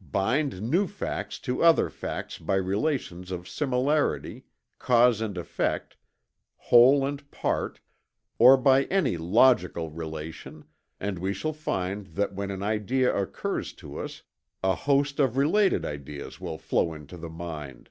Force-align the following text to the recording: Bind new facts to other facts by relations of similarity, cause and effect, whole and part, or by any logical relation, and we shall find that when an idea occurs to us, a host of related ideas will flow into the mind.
Bind 0.00 0.62
new 0.62 0.86
facts 0.86 1.38
to 1.40 1.62
other 1.62 1.90
facts 1.90 2.38
by 2.38 2.54
relations 2.54 3.30
of 3.30 3.46
similarity, 3.46 4.44
cause 4.78 5.20
and 5.20 5.36
effect, 5.36 5.98
whole 6.56 7.04
and 7.04 7.30
part, 7.30 7.80
or 8.38 8.56
by 8.56 8.84
any 8.84 9.18
logical 9.18 9.90
relation, 9.90 10.64
and 10.98 11.18
we 11.18 11.34
shall 11.34 11.52
find 11.52 12.06
that 12.14 12.32
when 12.32 12.50
an 12.50 12.62
idea 12.62 13.14
occurs 13.14 13.74
to 13.74 13.98
us, 13.98 14.22
a 14.62 14.74
host 14.74 15.20
of 15.20 15.36
related 15.36 15.84
ideas 15.84 16.40
will 16.40 16.56
flow 16.56 16.94
into 16.94 17.18
the 17.18 17.28
mind. 17.28 17.90